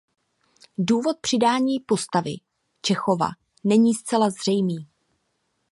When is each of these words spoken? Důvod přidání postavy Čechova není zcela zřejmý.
Důvod 0.77 1.17
přidání 1.21 1.79
postavy 1.79 2.31
Čechova 2.81 3.27
není 3.63 3.93
zcela 3.93 4.29
zřejmý. 4.29 4.87